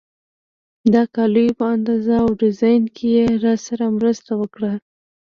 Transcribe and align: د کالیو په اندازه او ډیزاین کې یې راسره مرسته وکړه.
د 0.93 0.95
کالیو 1.15 1.57
په 1.59 1.65
اندازه 1.75 2.15
او 2.23 2.29
ډیزاین 2.41 2.83
کې 2.95 3.07
یې 3.17 3.25
راسره 3.45 3.85
مرسته 3.97 4.31
وکړه. 4.41 4.73